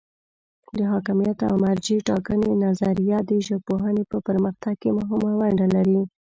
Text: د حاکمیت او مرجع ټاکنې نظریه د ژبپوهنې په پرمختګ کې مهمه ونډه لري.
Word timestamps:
د 0.77 0.79
حاکمیت 0.91 1.37
او 1.49 1.55
مرجع 1.65 1.99
ټاکنې 2.09 2.51
نظریه 2.65 3.19
د 3.29 3.31
ژبپوهنې 3.47 4.03
په 4.11 4.17
پرمختګ 4.27 4.75
کې 4.81 4.89
مهمه 4.99 5.31
ونډه 5.39 5.67
لري. 5.75 6.01